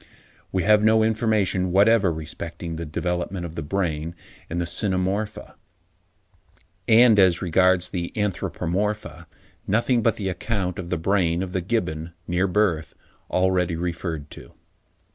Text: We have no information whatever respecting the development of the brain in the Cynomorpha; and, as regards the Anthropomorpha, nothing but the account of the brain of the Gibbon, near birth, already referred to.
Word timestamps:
We 0.51 0.63
have 0.63 0.83
no 0.83 1.03
information 1.03 1.71
whatever 1.71 2.11
respecting 2.11 2.75
the 2.75 2.87
development 2.87 3.45
of 3.45 3.53
the 3.53 3.61
brain 3.61 4.15
in 4.49 4.57
the 4.57 4.65
Cynomorpha; 4.65 5.53
and, 6.87 7.19
as 7.19 7.43
regards 7.43 7.89
the 7.89 8.11
Anthropomorpha, 8.15 9.27
nothing 9.67 10.01
but 10.01 10.15
the 10.15 10.29
account 10.29 10.79
of 10.79 10.89
the 10.89 10.97
brain 10.97 11.43
of 11.43 11.53
the 11.53 11.61
Gibbon, 11.61 12.13
near 12.27 12.47
birth, 12.47 12.95
already 13.31 13.75
referred 13.75 14.31
to. 14.31 14.53